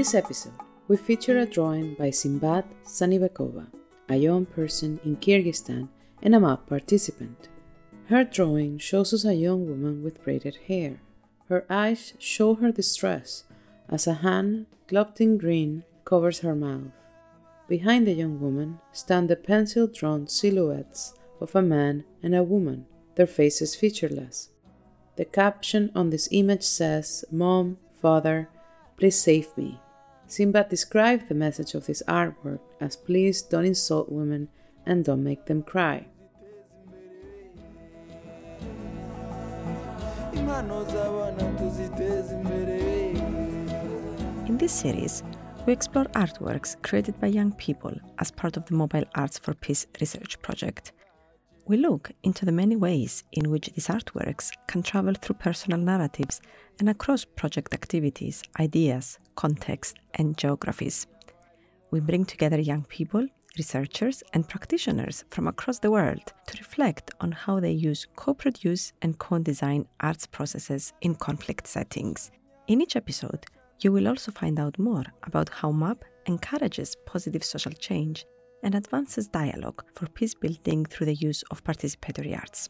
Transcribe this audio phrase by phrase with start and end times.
[0.00, 0.54] this episode,
[0.88, 3.66] we feature a drawing by Symbat Zhanibekova,
[4.08, 5.88] a young person in Kyrgyzstan
[6.22, 7.50] and a map participant.
[8.06, 11.02] Her drawing shows us a young woman with braided hair.
[11.50, 13.44] Her eyes show her distress
[13.90, 16.96] as a hand, gloved in green, covers her mouth.
[17.68, 21.12] Behind the young woman stand the pencil drawn silhouettes
[21.42, 22.86] of a man and a woman,
[23.16, 24.48] their faces featureless.
[25.16, 28.48] The caption on this image says, Mom, Father,
[28.96, 29.78] please save me.
[30.30, 34.48] Symbat described the message of this artwork as please don't insult women
[34.86, 36.06] and don't make them cry.
[44.46, 45.24] In this series,
[45.66, 49.88] we explore artworks created by young people as part of the Mobile Arts for Peace
[50.00, 50.92] research project.
[51.70, 56.40] We look into the many ways in which these artworks can travel through personal narratives
[56.80, 61.06] and across project activities, ideas, context, and geographies.
[61.92, 63.24] We bring together young people,
[63.56, 68.92] researchers, and practitioners from across the world to reflect on how they use co produce
[69.02, 72.32] and co design arts processes in conflict settings.
[72.66, 73.46] In each episode,
[73.78, 78.26] you will also find out more about how MAP encourages positive social change
[78.62, 82.68] and advances dialogue for peace building through the use of participatory arts.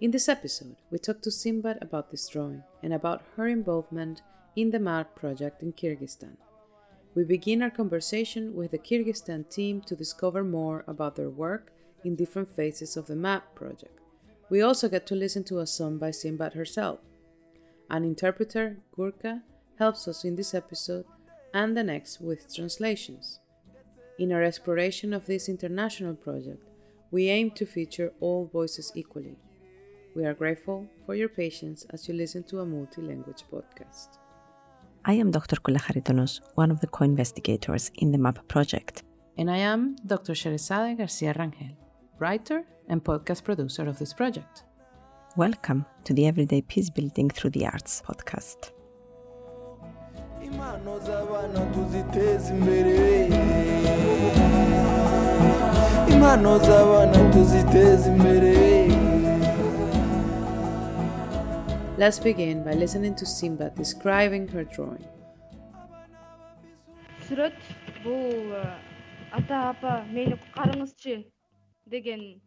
[0.00, 4.22] In this episode, we talk to Symbat about this drawing and about her involvement
[4.54, 6.36] in the MAP project in Kyrgyzstan.
[7.14, 11.72] We begin our conversation with the Kyrgyzstan team to discover more about their work
[12.04, 13.98] in different phases of the MAP project.
[14.50, 17.00] We also get to listen to a song by Symbat herself.
[17.90, 19.42] An interpreter, Gurka,
[19.78, 21.06] helps us in this episode
[21.52, 23.40] and the next with translations.
[24.18, 26.64] In our exploration of this international project,
[27.12, 29.36] we aim to feature all voices equally.
[30.16, 34.08] We are grateful for your patience as you listen to a multi language podcast.
[35.04, 35.54] I am Dr.
[35.62, 39.04] Koula Charitonos, one of the co investigators in the MAP project.
[39.36, 40.32] And I am Dr.
[40.32, 41.76] Sheresade Garcia Rangel,
[42.18, 44.64] writer and podcast producer of this project.
[45.36, 48.72] Welcome to the Everyday Peace Building Through the Arts podcast
[61.97, 65.05] Let's begin by listening to Simba describing her drawing.
[67.27, 67.59] сүрөт
[68.03, 68.51] бул
[69.31, 71.13] ата апа мени куткарыңызчы
[71.93, 72.41] деген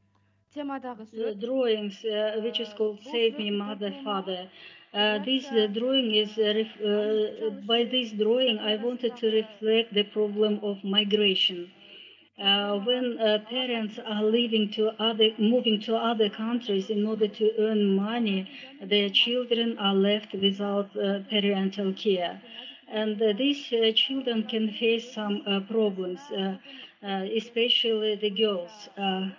[0.55, 4.49] темадагы the сүрөт drawings, uh, which is called Save Me, Mother, Father.
[4.93, 9.93] Uh, this uh, drawing is, uh, ref- uh, by this drawing, I wanted to reflect
[9.95, 11.71] the problem of migration.
[12.40, 17.52] Uh, when uh, parents are leaving to other, moving to other countries in order to
[17.60, 18.50] earn money,
[18.82, 22.42] their children are left without uh, parental care.
[22.88, 26.32] And uh, these uh, children can face some uh, problems,
[27.02, 28.90] especially the girls.
[28.98, 29.30] Uh,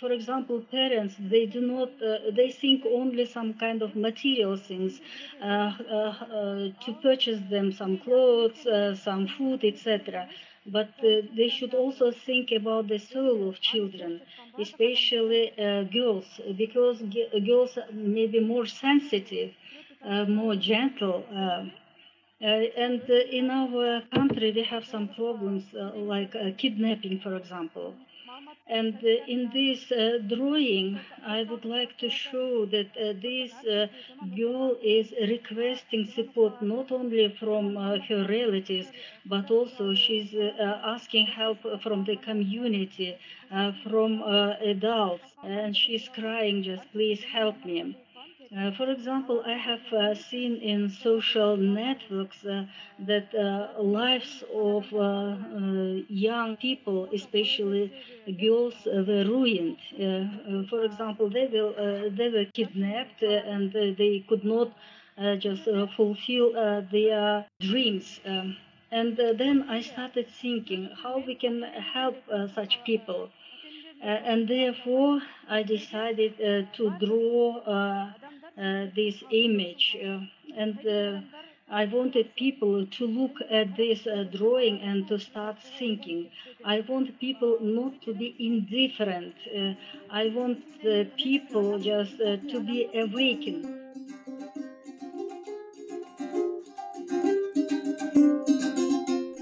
[0.00, 1.90] for example, parents they do not
[2.34, 5.00] they think only some kind of material things
[5.40, 8.66] to purchase them some clothes,
[9.00, 10.28] some food, etc.
[10.66, 14.20] But uh, they should also think about the soul of children,
[14.58, 19.50] especially uh, girls, because g- girls may be more sensitive,
[20.04, 21.26] uh, more gentle.
[21.32, 21.64] Uh,
[22.42, 22.46] uh,
[22.86, 27.94] and uh, in our country, we have some problems uh, like uh, kidnapping, for example.
[28.66, 33.64] And uh, in this uh, drawing, I would like to show that uh, this
[34.36, 38.90] girl is requesting support not only from her relatives,
[39.24, 43.16] but also she's asking help from the community,
[43.82, 47.94] from adults, and she's crying, just please help me.
[48.50, 52.66] Uh, for example, I have uh, seen in social networks uh,
[52.98, 57.92] that uh, lives of uh, uh, young people, especially
[58.40, 59.78] girls, were ruined.
[60.70, 61.72] For example, they will
[62.10, 64.70] they were kidnapped and they could not
[65.38, 65.64] just
[65.96, 66.52] fulfill
[66.90, 68.20] their dreams.
[68.24, 68.56] Um,
[68.90, 72.16] and then I started thinking how we can help
[72.54, 73.30] such people.
[74.00, 76.36] And therefore, I decided
[76.72, 77.60] to draw
[78.56, 79.96] this image.
[80.02, 80.20] Uh,
[80.56, 81.20] and uh,
[81.70, 86.30] I wanted people to look at this uh, drawing and to start thinking.
[86.64, 89.34] I want people not to be indifferent.
[89.48, 89.74] Uh,
[90.10, 90.62] I want
[91.16, 93.64] people just uh, to be awakened.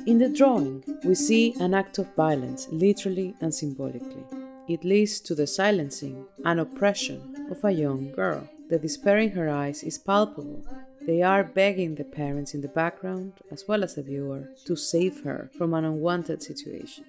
[0.07, 4.25] In the drawing, we see an act of violence, literally and symbolically.
[4.69, 8.49] It leads to the silencing and oppression of a young girl.
[8.73, 10.65] The despair in her eyes is palpable.
[11.03, 15.25] They are begging the parents in the background, as well as the viewer, to save
[15.25, 17.05] her from an unwanted situation.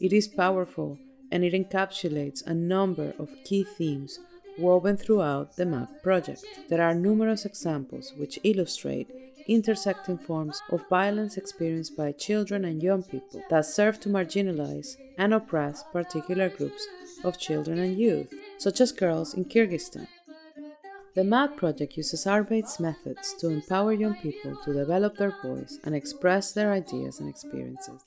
[0.00, 0.98] It is powerful
[1.32, 4.20] and it encapsulates a number of key themes
[4.56, 6.44] woven throughout the MAP project.
[6.68, 9.10] There are numerous examples which illustrate
[9.48, 15.34] intersecting forms of violence experienced by children and young people that serve to marginalize and
[15.34, 16.86] oppress particular groups
[17.24, 20.06] of children and youth, such as girls in Kyrgyzstan.
[21.14, 25.94] The MAP project uses art methods to empower young people to develop their voice and
[25.94, 28.00] express their ideas and experiences.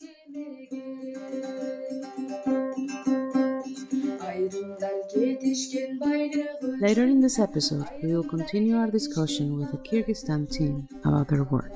[6.81, 11.44] Later in this episode, we will continue our discussion with the Kyrgyzstan team about their
[11.44, 11.72] work.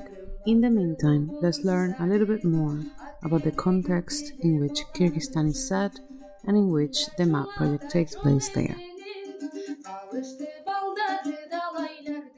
[0.46, 2.80] In the meantime, let's learn a little bit more
[3.22, 6.00] about the context in which Kyrgyzstan is set
[6.44, 8.76] and in which the MAP project takes place there.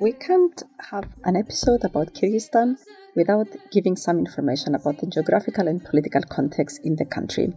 [0.03, 0.61] We can't
[0.91, 2.77] have an episode about Kyrgyzstan
[3.15, 7.53] without giving some information about the geographical and political context in the country.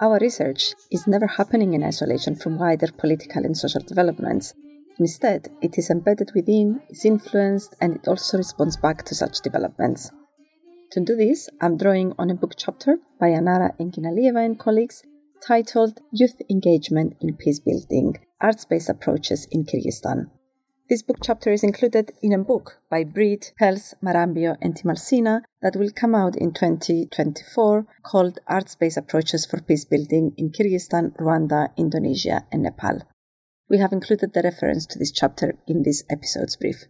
[0.00, 4.52] Our research is never happening in isolation from wider political and social developments.
[4.98, 10.10] Instead, it is embedded within, is influenced, and it also responds back to such developments.
[10.90, 15.04] To do this, I'm drawing on a book chapter by Anara Eginalieva and colleagues
[15.40, 20.30] titled Youth Engagement in Peacebuilding Arts Based Approaches in Kyrgyzstan.
[20.88, 25.74] This book chapter is included in a book by Breed, Pells, Marambio, and Timalsina that
[25.74, 31.70] will come out in 2024 called Arts Based Approaches for Peace Building in Kyrgyzstan, Rwanda,
[31.76, 33.02] Indonesia, and Nepal.
[33.68, 36.84] We have included the reference to this chapter in this episode's brief.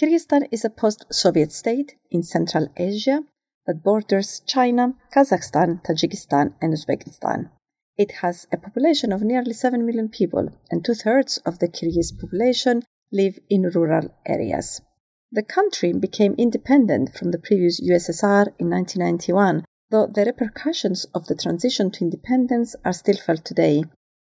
[0.00, 3.24] Kyrgyzstan is a post Soviet state in Central Asia
[3.66, 7.50] that borders China, Kazakhstan, Tajikistan, and Uzbekistan.
[7.98, 12.18] It has a population of nearly 7 million people, and two thirds of the Kyrgyz
[12.18, 14.80] population live in rural areas.
[15.30, 21.34] The country became independent from the previous USSR in 1991, though the repercussions of the
[21.34, 23.84] transition to independence are still felt today,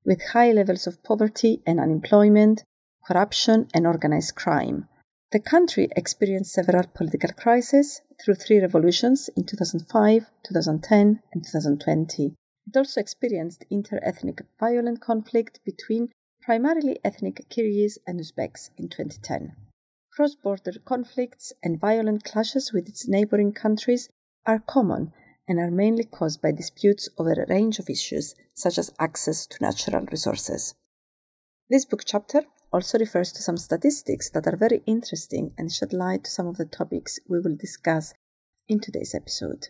[0.05, 2.65] with high levels of poverty and unemployment,
[3.07, 4.89] corruption, and organized crime.
[5.33, 12.35] The country experienced several political crises through three revolutions in 2005, 2010, and 2020.
[12.67, 16.11] It also experienced inter-ethnic violent conflict between
[16.43, 19.55] primarily ethnic Kyrgyz and Uzbeks in 2010.
[20.13, 24.09] Cross border conflicts and violent clashes with its neighboring countries
[24.45, 25.13] are common
[25.49, 29.57] and are mainly caused by disputes over a range of issues, such as access to
[29.61, 30.75] natural resources.
[31.71, 32.43] This book chapter
[32.73, 36.57] also refers to some statistics that are very interesting and shed light to some of
[36.57, 38.15] the topics we will discuss
[38.69, 39.69] in today's episode.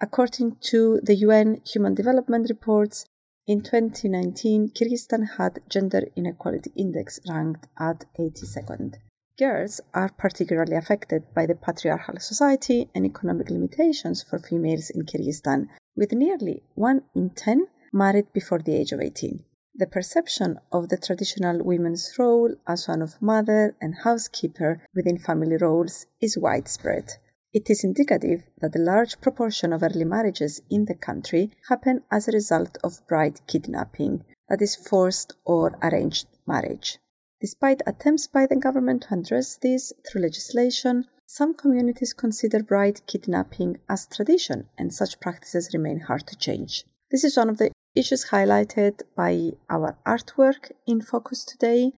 [0.00, 3.06] According to the UN Human Development Reports,
[3.48, 8.96] in 2019, Kyrgyzstan had gender inequality index ranked at 82nd.
[9.38, 15.68] Girls are particularly affected by the patriarchal society and economic limitations for females in Kyrgyzstan,
[15.96, 19.42] with nearly 1 in 10 married before the age of 18.
[19.74, 25.56] The perception of the traditional women's role as one of mother and housekeeper within family
[25.56, 27.14] roles is widespread.
[27.52, 32.28] It is indicative that a large proportion of early marriages in the country happen as
[32.28, 36.98] a result of bride kidnapping, that is, forced or arranged marriage.
[37.40, 43.78] Despite attempts by the government to address this through legislation, some communities consider bride kidnapping
[43.88, 46.84] as tradition, and such practices remain hard to change.
[47.10, 51.92] This is one of the issues highlighted by our artwork in focus today.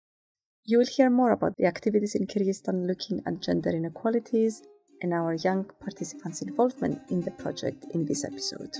[0.64, 4.62] You will hear more about the activities in Kyrgyzstan looking at gender inequalities
[5.02, 8.74] and our young participants' involvement in the project in this episode.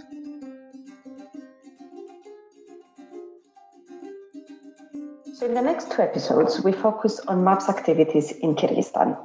[5.35, 9.17] So, in the next two episodes, we focus on MAPS activities in Kyrgyzstan.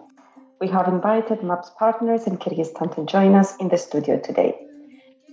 [0.62, 4.56] We have invited MAPS partners in Kyrgyzstan to join us in the studio today.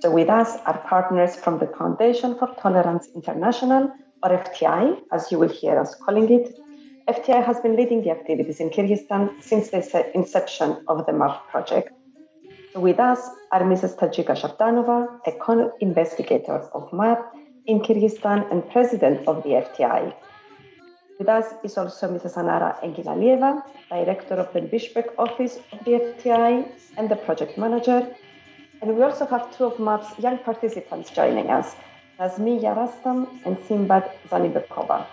[0.00, 3.92] So, with us are partners from the Foundation for Tolerance International,
[4.25, 6.59] or FTI, as you will hear us calling it,
[7.09, 11.90] FTI has been leading the activities in Kyrgyzstan since the inception of the MAP project.
[12.76, 13.18] With us
[13.50, 13.99] are Mrs.
[13.99, 17.18] Tajyka Shabdanova, a co-investigator of MAP
[17.66, 20.14] in Kyrgyzstan and president of the FTI.
[21.18, 22.37] With us is also Mrs.
[22.37, 28.14] Anara Eginalieva, director of the Bishkek office of the FTI and the project manager.
[28.80, 31.75] And we also have two of MAP's young participants joining us,
[32.21, 35.04] Nazmiya Rustam and Symbat Zhanibekova.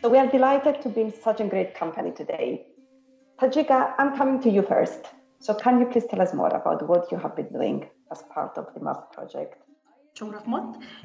[0.00, 2.66] So we are delighted to be in such a great company today.
[3.40, 5.06] Tajyka, I'm coming to you first.
[5.40, 8.56] So can you please tell us more about what you have been doing as part
[8.56, 9.56] of the MAP project?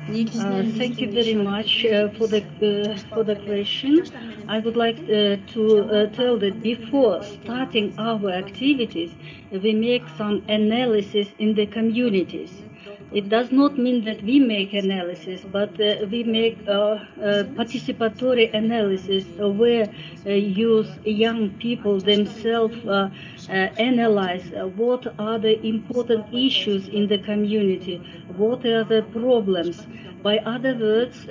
[0.09, 4.03] Uh, thank you very much uh, for the uh, for the question.
[4.47, 9.11] I would like uh, to uh, tell that before starting our activities,
[9.51, 12.63] we make some analysis in the communities.
[13.13, 18.51] It does not mean that we make analysis, but uh, we make uh, uh, participatory
[18.55, 19.87] analysis where
[20.25, 23.09] use young people themselves uh,
[23.49, 27.97] uh, analyze uh, what are the important issues in the community,
[28.35, 29.85] what are the problems.
[30.23, 31.25] By other words,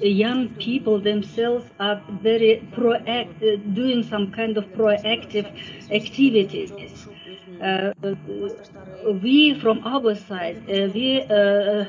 [0.00, 5.46] young people themselves are very proact, uh, doing some kind of proactive
[5.90, 6.70] activities.
[7.60, 7.92] Uh,
[9.22, 11.84] we from our side uh, we uh,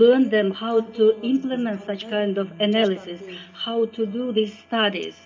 [0.00, 3.20] learn them how to implement such kind of analysis
[3.52, 5.16] how to do these studies.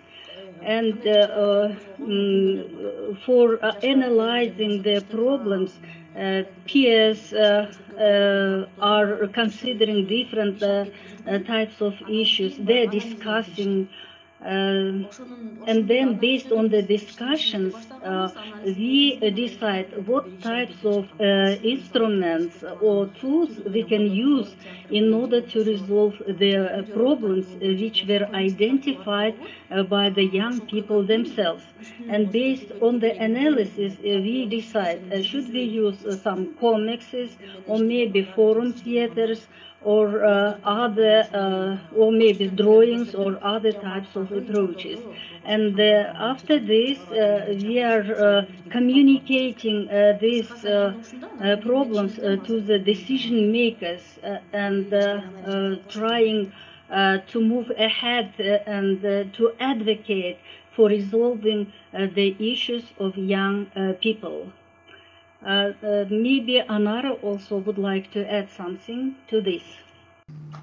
[0.63, 5.79] And uh, uh, mm, for uh, analyzing the problems
[6.67, 10.61] peers are considering different
[11.47, 12.57] types of issues.
[12.59, 13.89] They're discussing
[14.45, 18.29] and then based on the discussions uh,
[18.65, 24.57] we decide what types of uh, instruments or tools we can use
[24.91, 29.35] in order to resolve the uh, problems which were identified
[29.89, 31.65] by the young people themselves.
[32.09, 37.15] And based on the analysis we decide should we use some comics
[37.67, 39.47] or maybe forum theaters
[39.85, 45.01] or uh, other, uh, or maybe drawings or other types of approaches.
[45.45, 50.95] And uh, after this, uh, we are uh, communicating uh, these uh,
[51.41, 54.19] uh, problems to the decision makers
[54.53, 54.91] and
[55.89, 56.53] trying
[56.91, 58.33] to move ahead
[58.67, 59.01] and
[59.35, 60.39] to advocate
[60.73, 63.67] for resolving the issues of young
[64.01, 64.53] people.
[65.45, 69.63] Uh, uh, maybe Anara also would like to add something to this.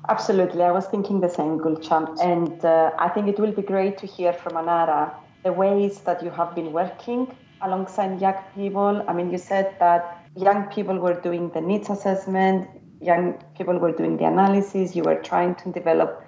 [0.09, 3.99] Absolutely, I was thinking the same, Gulchan, and uh, I think it will be great
[3.99, 7.27] to hear from Anara the ways that you have been working
[7.61, 9.05] alongside young people.
[9.07, 12.67] I mean, you said that young people were doing the needs assessment,
[13.01, 16.23] young people were doing the analysis, you were trying to develop,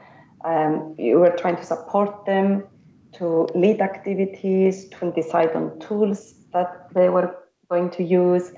[0.46, 2.64] um, you were trying to support them
[3.14, 7.36] to lead activities, to decide on tools that they were
[7.71, 8.53] going to use,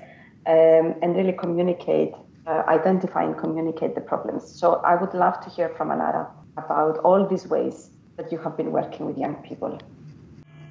[0.47, 2.13] um, and really communicate
[2.47, 4.43] uh, identify and communicate the problems.
[4.59, 6.27] So I would love to hear from Anara
[6.57, 9.79] about all these ways that you have been working with young people.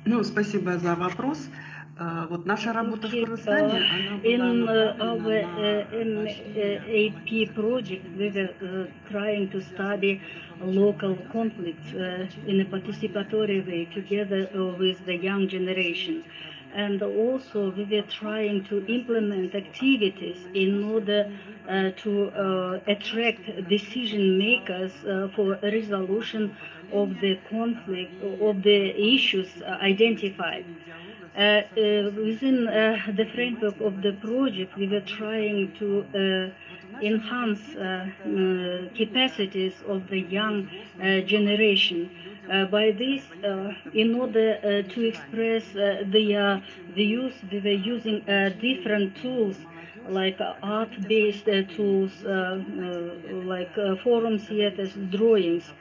[0.04, 1.49] Ну, спасибо за вопрос.
[1.99, 5.44] А, Вот наша работа в Кыргызстане, она была In uh, направлена our
[6.04, 6.40] на uh,
[6.88, 10.20] MAP project, we were uh, trying to study
[10.62, 16.25] local conflicts uh, in a participatory way together uh, with the young generation.
[16.75, 21.32] And also, we were trying to implement activities in order
[21.67, 26.55] uh, to uh, attract decision makers uh, for a resolution
[26.91, 28.79] of the conflict, of the
[29.15, 30.67] issues uh, identified.
[31.36, 31.39] Uh,
[31.77, 36.08] uh, within the framework of the project, we were trying to
[37.01, 37.75] enhance
[38.96, 40.70] capacities of the young
[41.25, 42.12] generation.
[42.47, 48.21] Uh, by this, uh, in order uh, to express their views, we were using
[48.59, 49.57] different tools
[50.07, 55.71] like art-based tools, like uh, forum theaters, drawings.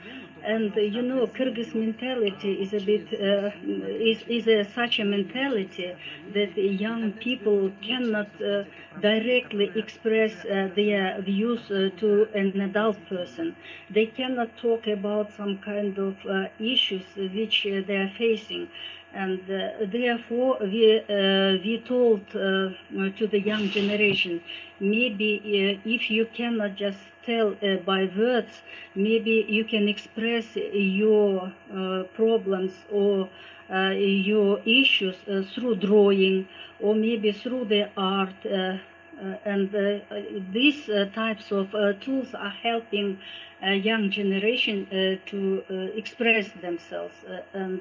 [0.45, 3.51] And uh, you know, Kyrgyz mentality is a bit uh,
[4.11, 5.89] is is a, such a mentality
[6.35, 8.65] that young people cannot uh,
[9.01, 13.57] directly express uh, their views uh, to an adult person.
[13.91, 16.15] They cannot talk about some kind of
[16.61, 18.69] issues which they are facing.
[19.13, 22.71] And uh, therefore, we, uh, we told uh,
[23.19, 24.43] to the young generation,
[24.81, 28.63] maybe if you cannot just tell uh, by words,
[28.95, 33.29] maybe you can express your uh, problems or
[33.71, 35.17] uh, your issues
[35.55, 36.47] through drawing
[36.81, 38.35] or maybe through the art.
[38.45, 40.01] Uh, and uh,
[40.53, 43.17] these uh, types of tools are helping
[43.63, 44.87] a young generation
[45.25, 45.63] to
[45.97, 47.15] express themselves
[47.55, 47.81] and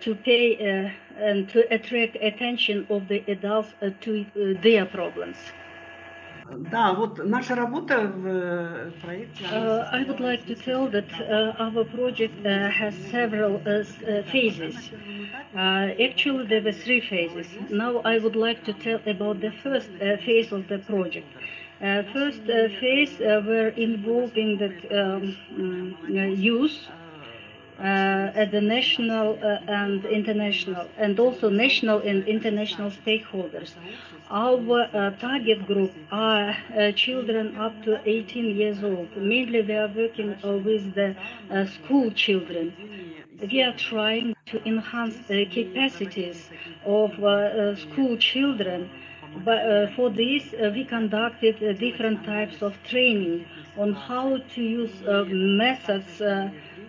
[0.00, 4.26] to pay and to attract attention of the adults to
[4.60, 5.36] their problems.
[6.49, 9.45] Да, вот наша работа в э, проекте...
[9.45, 13.69] она Uh, I would like to tell that uh, our project uh, has several uh,
[13.79, 14.91] s- uh, phases.
[15.55, 17.47] Uh, actually, there were three phases.
[17.69, 21.29] Now, I would like to tell about the first uh, phase of the project.
[21.81, 24.69] Uh, first uh, phase uh, were involving the
[25.01, 26.96] um, mm, uh, youth uh,
[27.84, 33.74] at the national uh, and international, and also national and international stakeholders.
[34.30, 39.16] Our uh, target group are uh, children up to 18 years old.
[39.16, 41.16] Mainly, we are working uh, with the
[41.50, 42.74] uh, school children.
[43.40, 46.50] We are trying to enhance the capacities
[46.84, 47.12] of
[47.78, 48.90] school children
[49.44, 54.62] but uh, for this, uh, we conducted uh, different types of training on how to
[54.62, 56.20] use methods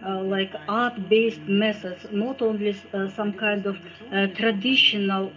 [0.06, 3.78] Uh, like art-based methods, not only uh, some kind of
[4.12, 5.32] uh, traditional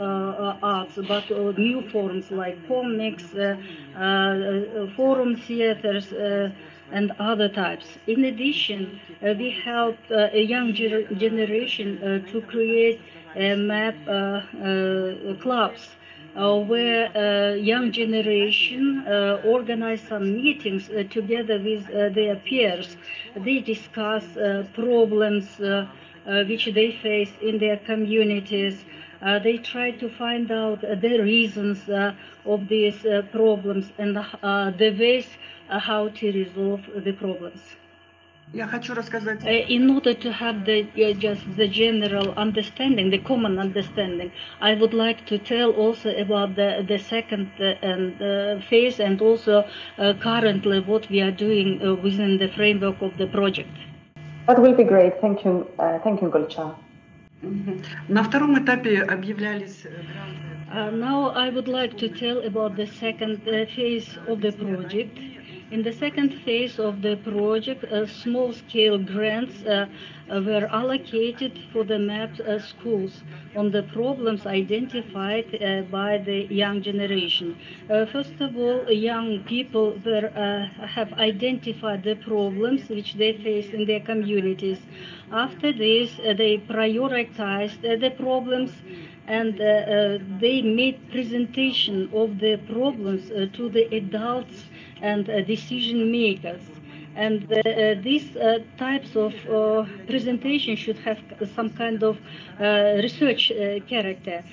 [0.62, 1.28] arts, but
[1.58, 3.34] new forms like comics,
[4.96, 6.12] forum theaters
[6.90, 7.98] and other types.
[8.06, 8.90] In addition,
[9.22, 12.98] uh, we helped uh, a young ger- generation uh, to create
[13.34, 13.96] map
[15.40, 15.96] clubs
[16.36, 22.96] uh, where uh, young generation uh, organize some meetings together with their peers.
[23.36, 24.24] They discuss
[24.72, 25.60] problems
[26.48, 28.84] which they face in their communities.
[29.20, 32.12] Uh, they try to find out the reasons uh,
[32.44, 35.28] of these uh, problems and the ways
[35.68, 37.76] how to resolve the problems.
[38.53, 39.43] Я хочу рассказать.
[39.43, 44.31] In order to have the uh, just the general understanding, the common understanding,
[44.61, 49.21] I would like to tell also about the the second uh, and uh, phase and
[49.21, 49.65] also
[49.97, 53.75] uh, currently what we are doing uh, within the framework of the project.
[54.47, 55.19] That will be great.
[55.19, 55.67] Thank you.
[55.77, 56.75] Uh, thank you, Gulcha.
[58.07, 59.85] На втором этапе объявлялись
[60.69, 65.17] Uh, now I would like to tell about the second uh, phase of the project.
[65.72, 69.86] In the second phase of the project, uh, small-scale grants uh,
[70.28, 73.22] uh, were allocated for the mapped uh, schools
[73.56, 77.56] on the problems identified uh, by the young generation.
[77.88, 80.28] Uh, first of all, young people were,
[80.96, 84.80] have identified the problems which they face in their communities.
[85.32, 88.72] After this, they prioritized the problems
[89.26, 89.56] and
[90.38, 94.66] they made presentation of the problems to the adults
[95.02, 96.64] and uh, decision makers.
[97.14, 101.20] And uh, uh, these uh, types of uh, presentation should have
[101.54, 102.20] some kind of
[102.60, 103.52] uh, research
[103.88, 104.44] character.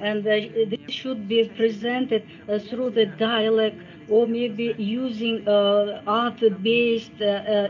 [0.00, 2.26] And this should be presented
[2.68, 7.20] through the dialogue or maybe using art-based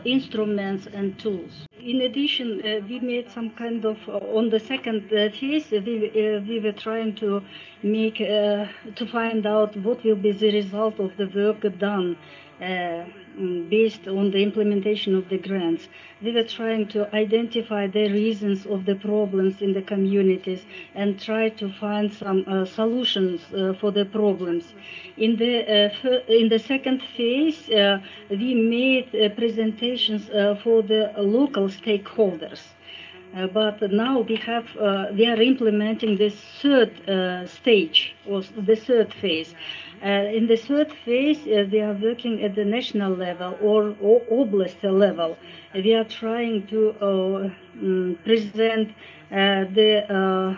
[0.04, 1.66] instruments and tools.
[1.84, 5.70] In addition, uh, we made some kind of uh, on the second uh, phase.
[5.72, 6.10] We,
[6.48, 7.42] we were trying to
[7.82, 12.16] make to find out what will be the result of the work done
[12.58, 15.88] based on the implementation of the grants.
[16.22, 21.48] We were trying to identify the reasons of the problems in the communities and try
[21.50, 24.72] to find some uh, solutions uh, for the problems.
[25.16, 25.54] In the
[26.04, 27.98] uh, in the second phase, uh,
[28.30, 32.62] we made uh, presentations uh, for the local stakeholders.
[33.34, 38.76] Uh, but now we have uh, we are implementing this third uh, stage or the
[38.76, 39.54] third phase
[40.02, 45.36] in the third phase, we are working at the national level or, or oblast level.
[45.74, 48.94] We are trying to um, present
[49.30, 50.56] the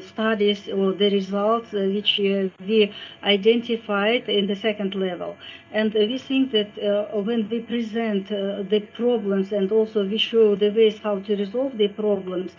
[0.00, 5.36] studies or the results which we identified in the second level.
[5.72, 6.70] And we think that
[7.12, 11.88] when we present the problems and also we show the ways how to resolve the
[11.88, 12.52] problems,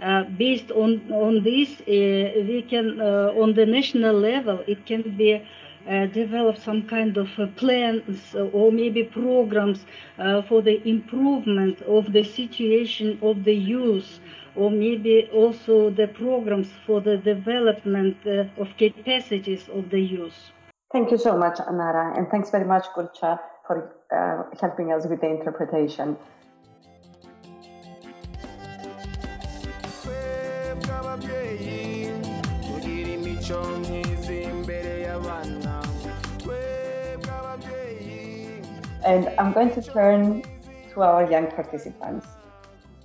[0.00, 5.02] uh, based on on this, uh, we can uh, on the national level it can
[5.16, 5.40] be
[5.88, 9.84] uh, develop some kind of uh, plans or maybe programs
[10.18, 14.18] uh, for the improvement of the situation of the youth
[14.56, 20.52] or maybe also the programs for the development uh, of capacities of the youth.
[20.92, 25.20] Thank you so much, Anara, and thanks very much, Gulcha, for uh, helping us with
[25.20, 26.16] the interpretation.
[39.04, 40.42] And I'm going to turn
[40.94, 42.26] to our young participants.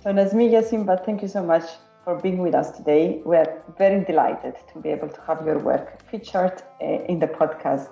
[0.02, 1.64] So Nazmiya Simba, thank you so much
[2.04, 3.20] for being with us today.
[3.22, 7.90] We're very delighted to be able to have your work featured uh, in the podcast.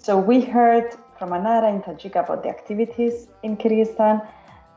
[0.00, 4.20] So we heard from Anara and Tajik about the activities in Kyrgyzstan,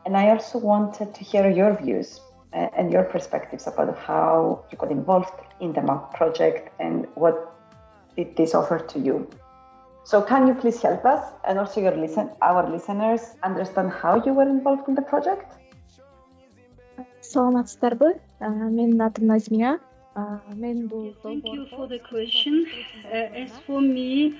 [0.06, 2.18] and I also wanted to hear your views
[2.54, 7.52] uh, and your perspectives about how you got involved in the MAP project and what
[8.16, 9.28] did this offer to you.
[10.04, 14.32] So can you please help us and also your listen our listeners understand how you
[14.32, 15.58] were involved in the project?
[17.31, 19.35] саламатсыздар ба менің атым
[20.17, 22.65] Thank you for the question.
[23.05, 24.33] Uh, as for me,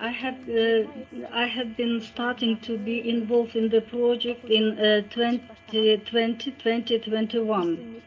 [0.00, 0.86] I have uh,
[1.30, 8.02] I have been starting to be involved in the project in uh, 2020 2021.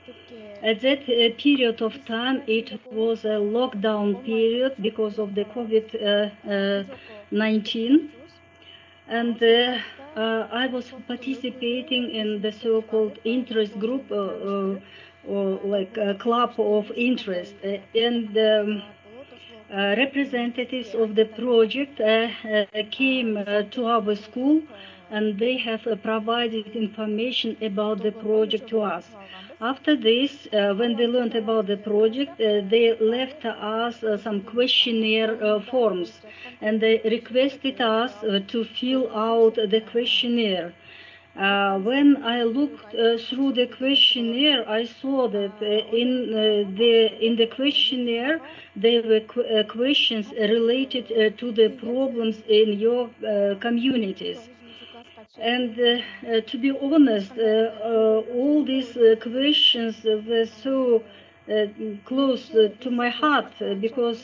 [0.64, 5.88] At that uh, period of time, it was a lockdown period because of the COVID
[6.02, 6.84] uh,
[7.32, 8.12] 19,
[9.09, 9.43] and
[10.17, 14.81] I was participating in the so-called interest group, or
[15.65, 17.55] like a club of interest,
[17.95, 18.37] and.
[18.39, 18.83] Um,
[19.71, 23.35] uh, representatives of the project uh, uh, came
[23.71, 24.63] to our school
[25.11, 29.17] and they have provided information about the project to us.
[29.61, 34.43] After this, uh, when they learned about the project, uh, they left us uh, some
[34.43, 36.21] questionnaire forms
[36.61, 40.75] and they requested us to fill out the questionnaire.
[41.37, 45.67] Uh, when I looked uh, through the questionnaire, I saw that uh,
[46.03, 46.31] in
[46.81, 48.41] the in the questionnaire
[48.75, 51.07] there were qu questions related
[51.39, 53.11] to the problems in your
[53.61, 54.49] communities.
[55.41, 61.03] And uh, to be honest, uh, all these questions were so
[61.49, 61.67] uh,
[62.05, 64.21] close uh, to my heart uh, because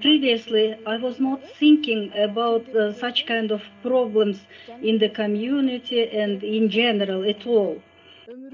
[0.00, 4.46] previously I was not thinking about such kind of problems
[4.82, 7.80] in the community and in general at all.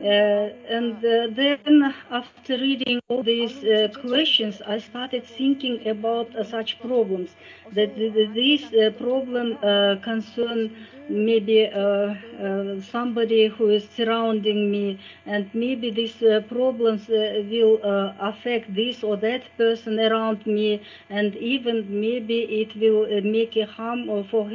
[0.01, 6.81] Uh, and uh, then after reading all these uh, questions, I started thinking about such
[6.81, 7.37] problems.
[7.73, 8.65] That this
[8.99, 9.57] problem
[10.03, 10.77] concern
[11.09, 17.81] maybe uh, uh, somebody who is surrounding me, and maybe these uh, problems will
[18.21, 24.07] affect this or that person around me, and even maybe it will make a harm
[24.25, 24.51] for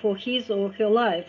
[0.00, 1.26] for his or her life.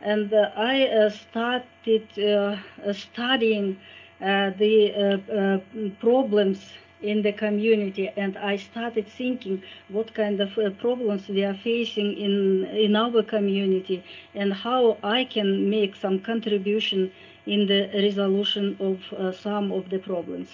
[0.00, 2.56] And uh, I uh, started uh,
[2.92, 3.78] studying
[4.20, 5.62] the
[6.00, 11.54] problems in the community and I started thinking what kind of uh, problems we are
[11.54, 17.10] facing in in our community and how I can make some contribution
[17.46, 20.48] in the resolution of uh, some of the problems.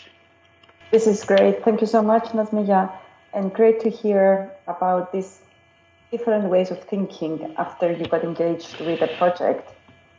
[0.93, 1.65] This is great.
[1.65, 2.93] Thank you so much, Nazmiya,
[3.35, 5.41] and great to hear about these
[6.13, 9.69] different ways of thinking after you got engaged with the project.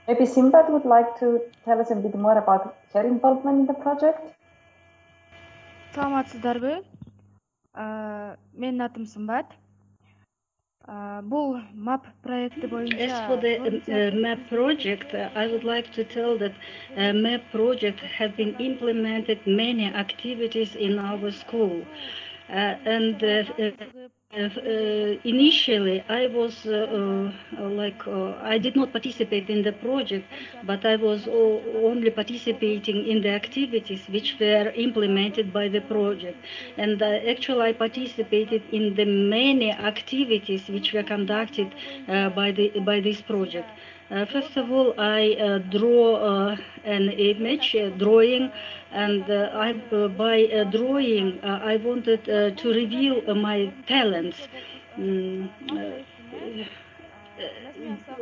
[0.07, 3.73] Maybe Symbat would like to tell us a bit more about her involvement in the
[3.73, 4.37] project
[5.96, 6.72] саламатсыздарбы
[8.62, 9.52] менин атым сымбат
[11.32, 11.54] бул
[11.88, 16.37] map проекти боюнча as for the uh, map project uh, i would like to tell
[16.42, 16.54] that
[16.96, 23.43] uh, map project have been implemented many activities in our school uh, and uh,
[24.33, 30.25] uh, initially, I was uh, uh, like I did not participate in the project,
[30.63, 36.38] but I was only participating in the activities which were implemented by the project.
[36.77, 41.73] And actually, I participated in the many activities which were conducted
[42.07, 43.69] by the by this project.
[44.09, 48.51] Uh, first of all, I uh, draw uh, an image, drawing,
[48.91, 54.47] and I, by drawing, I wanted to reveal my talents.
[54.97, 55.49] Mm,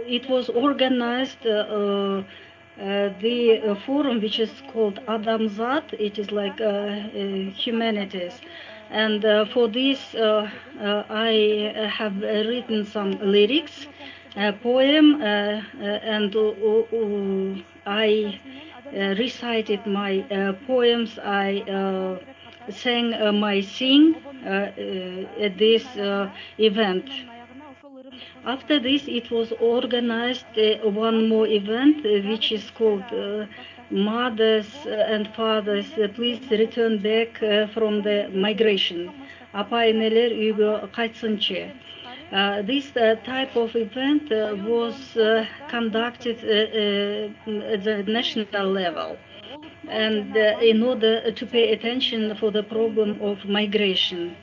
[0.07, 2.23] it was organized uh,
[3.19, 6.95] the uh, forum which is called Adamzat, it is like uh,
[7.65, 8.41] humanities.
[8.89, 13.87] And for this, I have written some lyrics
[14.35, 18.39] poem, uh, uh, and uh, I
[18.93, 20.25] recited my
[20.67, 21.17] poems.
[21.23, 21.63] I
[22.69, 25.85] sang my sing at this
[26.57, 27.09] event.
[28.45, 33.45] After this, it was organized uh, one more event, uh, which is called uh,
[33.89, 37.37] Mothers and Fathers, please return back
[37.73, 39.11] from the migration.
[42.31, 45.17] Uh, this uh, type of event uh, was
[45.67, 49.17] conducted at the national level
[49.87, 54.35] and in order to pay attention for the problem of migration.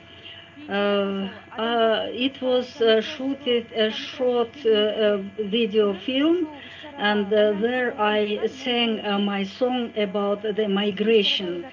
[0.69, 4.53] Uh, uh, it was uh, shooted a short
[5.37, 6.47] video film
[6.97, 11.65] and there I sang my song about the migration.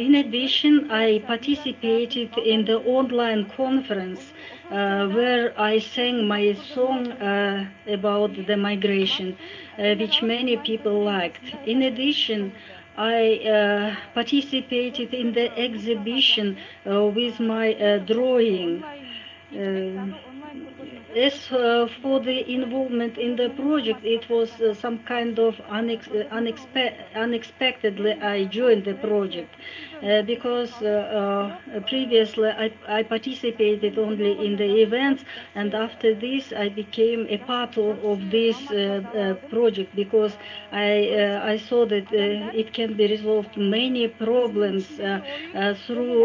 [0.00, 4.32] In addition, I participated in the online conference
[4.70, 9.36] uh, where I sang my song uh, about the migration,
[9.78, 11.54] uh, which many people liked.
[11.66, 12.52] In addition,
[12.96, 13.20] I
[13.56, 16.56] uh, participated in the exhibition
[16.90, 18.84] uh, with my uh, drawing.
[21.16, 26.28] as uh, for the involvement in the project, it was uh, some kind of unex-
[26.30, 29.54] unexpe- unexpectedly I joined the project
[30.02, 36.52] uh, because uh, uh, previously I, I, participated only in the events, and after this
[36.52, 38.56] I became a part of, of this
[39.48, 40.36] project because
[40.72, 40.88] I
[41.52, 44.86] I saw that it can be resolved many problems
[45.86, 46.20] through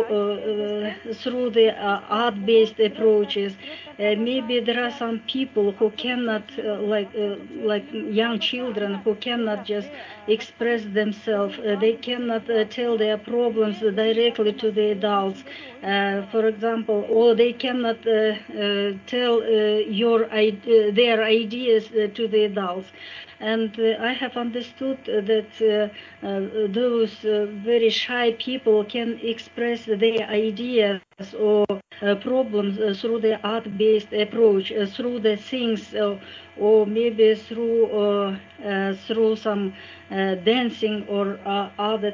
[1.22, 3.56] through the art-based approaches.
[3.98, 7.36] maybe there are some people who cannot, uh, like uh,
[7.72, 9.90] like young children, who cannot just
[10.28, 11.58] express themselves.
[11.60, 15.44] Uh, they cannot uh, tell their problems directly to the adults,
[15.84, 20.52] uh, for example, or they cannot uh, uh tell uh, your uh,
[20.92, 22.92] their ideas to the adults.
[23.40, 31.02] And I have understood that those very shy people can express their ideas
[31.38, 36.20] or uh, Uh, problems uh, through the art-based approach, uh, through the things, uh,
[36.58, 39.74] or maybe through uh, through some
[40.10, 41.40] dancing or
[41.80, 42.14] other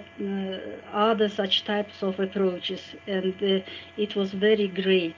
[0.93, 3.33] other such types of approaches, and
[3.97, 5.15] it was very great.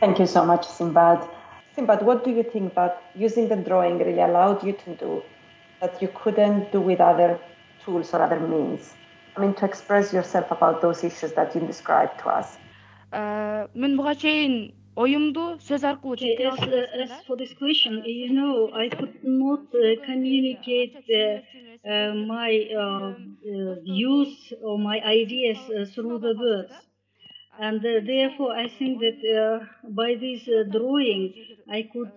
[0.00, 1.28] Thank you so much, Symbat.
[1.76, 5.22] Symbat, what do you think that using the drawing really allowed you to do
[5.80, 7.38] that you couldn't do with other
[7.84, 8.94] tools or other means?
[9.36, 12.58] I mean, to express yourself about those issues that you described to us.
[13.81, 14.53] мен буга чейин
[15.03, 16.15] оюмду сөз аркылуу
[16.51, 21.39] as, uh, as for this question you know i could not uh, communicate uh,
[21.91, 22.51] uh, my
[23.85, 25.59] views or my ideas
[25.93, 26.75] through the words
[27.67, 27.81] and
[28.13, 29.19] therefore i think that
[30.01, 30.43] by this
[30.75, 31.23] drawing
[31.77, 32.13] i could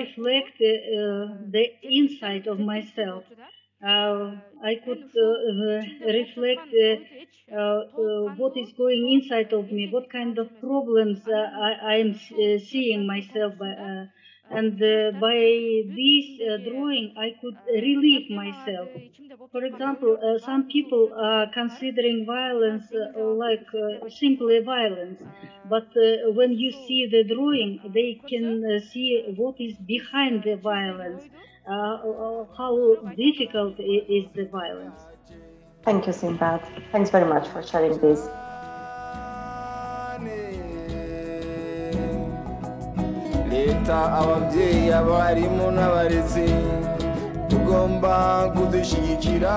[0.00, 3.24] reflect the inside of myself
[3.83, 6.71] uh, I could uh, reflect
[7.51, 7.81] uh,
[8.39, 12.13] what is going inside of me, what kind of problems I am
[12.59, 13.57] seeing myself.
[13.57, 14.07] By,
[14.49, 15.37] and uh, by
[15.99, 18.89] this uh, drawing I could relieve myself.
[19.51, 23.65] For example, uh, some people are considering violence like
[24.09, 25.21] simply violence,
[25.65, 25.89] but
[26.39, 31.23] when you see the drawing, they can see what is behind the violence.
[31.67, 35.01] Uh, uh, how difficult is the violence.
[35.83, 36.61] Thank you, Symbat.
[36.91, 38.27] Thanks very much for sharing this.
[43.51, 46.47] leta ababyeyi abarimu n'abarezi
[47.49, 48.13] tugomba
[48.55, 49.55] kudushyigikira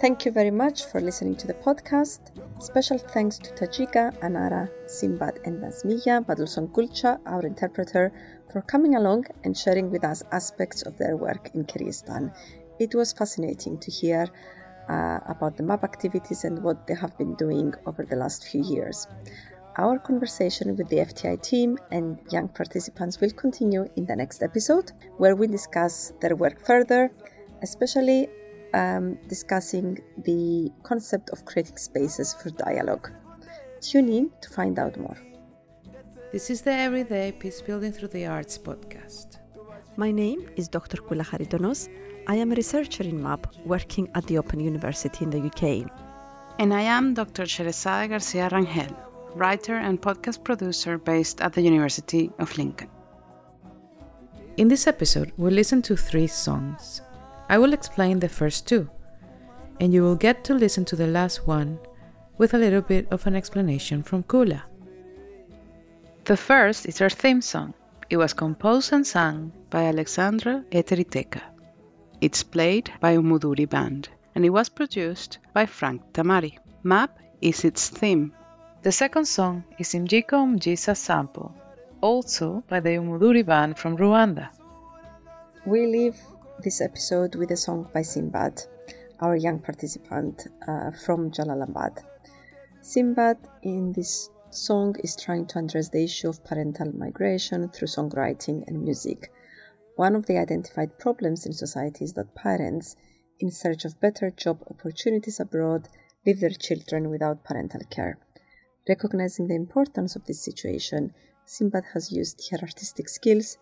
[0.00, 2.20] Thank you very much for listening to the podcast.
[2.60, 8.12] Special thanks to Tajyka, Anara, Symbat, and Nazmiya Badulson Kulcha, our interpreter,
[8.52, 12.36] for coming along and sharing with us aspects of their work in Kyrgyzstan.
[12.78, 14.28] It was fascinating to hear
[14.90, 18.62] uh, about the MAP activities and what they have been doing over the last few
[18.62, 19.06] years.
[19.78, 24.92] Our conversation with the FTI team and young participants will continue in the next episode,
[25.16, 27.10] where we discuss their work further,
[27.62, 28.28] especially
[28.74, 33.10] um, discussing the concept of creating spaces for dialogue.
[33.80, 35.16] Tune in to find out more.
[36.32, 39.38] This is the Everyday Peace Building Through the Arts podcast.
[39.96, 40.98] My name is Dr.
[40.98, 41.88] Koula Charitonos.
[42.28, 45.90] I am a researcher in MAP working at the Open University in the UK.
[46.58, 47.44] And I am Dr.
[47.44, 48.94] Sheresade Garcia Rangel,
[49.34, 52.88] writer and podcast producer based at the University of Lincoln.
[54.56, 57.00] In this episode, we'll listen to three songs
[57.50, 58.88] I will explain the first two,
[59.80, 61.80] and you will get to listen to the last one
[62.38, 64.62] with a little bit of an explanation from Koula.
[66.26, 67.74] The first is our theme song.
[68.08, 71.42] It was composed and sung by Alexandra Eteriteka.
[72.20, 76.56] It's played by Umuduri Band, and it was produced by Frank Tamari.
[76.84, 78.32] Map is its theme.
[78.82, 81.52] The second song is Imjiko Mjisa Sample,
[82.00, 84.50] also by the Umuduri Band from Rwanda.
[85.66, 86.16] We leave
[86.62, 88.66] this episode with a song by Symbat,
[89.20, 92.02] our young participant uh, from Jalalabad.
[92.82, 98.62] Symbat in this song is trying to address the issue of parental migration through songwriting
[98.66, 99.32] and music.
[99.96, 102.96] One of the identified problems in society is that parents,
[103.38, 105.88] in search of better job opportunities abroad,
[106.26, 108.18] leave their children without parental care.
[108.86, 111.14] Recognizing the importance of this situation,
[111.46, 113.56] Symbat has used her artistic skills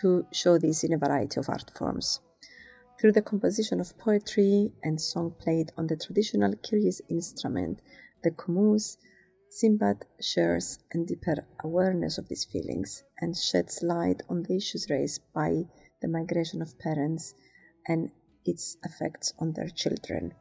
[0.00, 2.20] to show this in a variety of art forms.
[3.00, 7.80] Through the composition of poetry and song played on the traditional Kyrgyz instrument,
[8.22, 8.98] the kumuz,
[9.50, 15.22] Symbat shares a deeper awareness of these feelings and sheds light on the issues raised
[15.34, 15.62] by
[16.02, 17.34] the migration of parents
[17.88, 18.10] and
[18.44, 20.34] its effects on their children.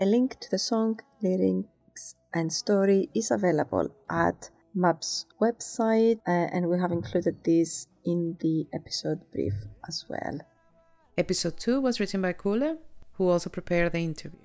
[0.00, 6.70] A link to the song lyrics and story is available at MAP's website, uh, and
[6.70, 9.54] we have included this in the episode brief
[9.86, 10.40] as well.
[11.18, 12.76] Episode 2 was written by Koula,
[13.14, 14.38] who also prepared the interview.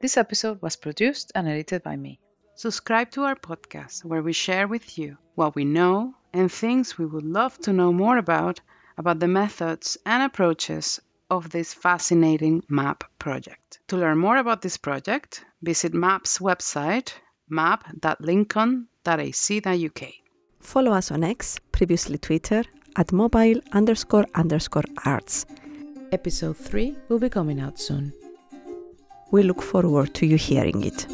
[0.00, 2.20] This episode was produced and edited by me.
[2.54, 7.06] Subscribe to our podcast where we share with you what we know and things we
[7.06, 8.60] would love to know more about
[8.96, 13.80] about the methods and approaches of this fascinating MAP project.
[13.88, 17.14] To learn more about this project, visit MAP's website
[17.48, 20.02] map.lincoln.ac.uk.
[20.60, 22.62] Follow us on X, previously Twitter,
[22.94, 25.46] at mobile underscore underscore arts.
[26.12, 28.12] Episode 3 will be coming out soon.
[29.32, 31.06] We look forward to you hearing it.